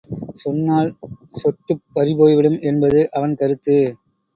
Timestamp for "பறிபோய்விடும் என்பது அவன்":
1.95-3.35